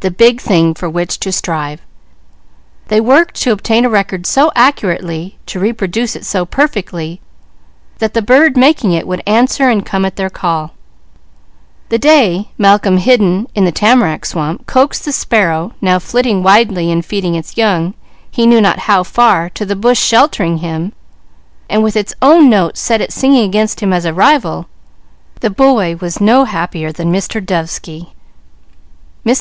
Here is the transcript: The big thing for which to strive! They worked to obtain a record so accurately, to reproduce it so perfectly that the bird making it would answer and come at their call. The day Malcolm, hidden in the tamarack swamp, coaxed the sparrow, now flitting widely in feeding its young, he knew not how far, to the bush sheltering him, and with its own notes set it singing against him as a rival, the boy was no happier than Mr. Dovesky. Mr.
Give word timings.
The 0.00 0.12
big 0.12 0.40
thing 0.40 0.74
for 0.74 0.88
which 0.88 1.18
to 1.20 1.32
strive! 1.32 1.80
They 2.86 3.00
worked 3.00 3.34
to 3.42 3.50
obtain 3.50 3.84
a 3.84 3.90
record 3.90 4.26
so 4.26 4.52
accurately, 4.54 5.38
to 5.46 5.58
reproduce 5.58 6.14
it 6.14 6.24
so 6.24 6.46
perfectly 6.46 7.20
that 7.98 8.14
the 8.14 8.22
bird 8.22 8.56
making 8.56 8.92
it 8.92 9.08
would 9.08 9.24
answer 9.26 9.68
and 9.68 9.84
come 9.84 10.04
at 10.04 10.14
their 10.14 10.30
call. 10.30 10.74
The 11.88 11.98
day 11.98 12.52
Malcolm, 12.56 12.98
hidden 12.98 13.48
in 13.56 13.64
the 13.64 13.72
tamarack 13.72 14.24
swamp, 14.24 14.68
coaxed 14.68 15.04
the 15.04 15.10
sparrow, 15.10 15.74
now 15.80 15.98
flitting 15.98 16.44
widely 16.44 16.92
in 16.92 17.02
feeding 17.02 17.34
its 17.34 17.56
young, 17.56 17.94
he 18.30 18.46
knew 18.46 18.60
not 18.60 18.80
how 18.86 19.02
far, 19.02 19.50
to 19.50 19.66
the 19.66 19.74
bush 19.74 19.98
sheltering 19.98 20.58
him, 20.58 20.92
and 21.68 21.82
with 21.82 21.96
its 21.96 22.14
own 22.22 22.48
notes 22.48 22.78
set 22.78 23.00
it 23.00 23.10
singing 23.12 23.42
against 23.44 23.80
him 23.80 23.92
as 23.92 24.04
a 24.04 24.14
rival, 24.14 24.68
the 25.40 25.50
boy 25.50 25.96
was 25.96 26.20
no 26.20 26.44
happier 26.44 26.92
than 26.92 27.12
Mr. 27.12 27.44
Dovesky. 27.44 28.10
Mr. 29.26 29.34